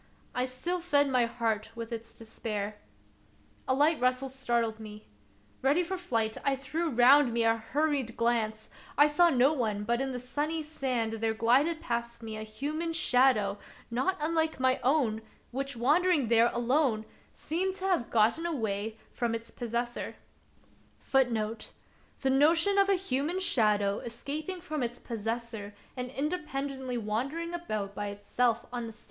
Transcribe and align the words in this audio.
I 0.33 0.45
still 0.45 0.79
fed 0.79 1.09
my 1.09 1.25
heart 1.27 1.69
with 1.75 1.91
its 1.91 2.15
despair. 2.17 2.79
A 3.67 3.75
light 3.75 4.01
rustle 4.01 4.29
startled 4.29 4.79
me. 4.79 5.05
Ready 5.61 5.83
for 5.83 5.95
flight, 5.95 6.37
I 6.43 6.55
threw 6.55 6.89
round 6.89 7.31
me 7.31 7.43
a 7.43 7.55
hurried 7.55 8.17
glance; 8.17 8.67
I 8.97 9.05
saw 9.05 9.29
no 9.29 9.53
one, 9.53 9.83
but 9.83 10.01
in 10.01 10.11
the 10.11 10.17
sunny 10.17 10.63
sand 10.63 11.13
there 11.21 11.35
glided 11.35 11.81
past 11.81 12.23
me 12.23 12.35
a 12.35 12.41
human 12.41 12.93
shadow, 12.93 13.59
not 13.91 14.17
unlike 14.19 14.59
my 14.59 14.79
own, 14.81 15.21
which, 15.51 15.77
wandering 15.77 16.29
there 16.29 16.49
alone,^ 16.51 17.05
seemed 17.35 17.75
to 17.75 17.85
have 17.85 18.09
got 18.09 18.43
away 18.43 18.97
from 19.11 19.33
1 19.33 19.41
The 21.11 22.29
notion 22.31 22.77
of 22.79 22.89
a 22.89 22.95
human 22.95 23.39
shadow 23.39 23.99
escaping 23.99 24.61
from 24.61 24.81
its 24.81 24.97
possessor 24.97 25.75
and 25.95 26.09
independently 26.09 26.97
wandering 26.97 27.53
about 27.53 27.93
by 27.93 28.07
itself 28.07 28.61
on 28.63 28.63
the 28.63 28.63
sunny 28.63 28.63
sand 28.63 28.63
is 28.63 28.63
66 28.63 28.65
The 28.65 28.73
Wonderful 28.75 28.79
History 28.79 28.81
its 28.81 28.95
possessor. 28.95 28.99